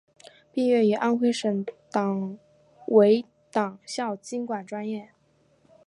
[0.51, 1.63] 毕业于安徽省
[2.87, 5.09] 委党校经管专业。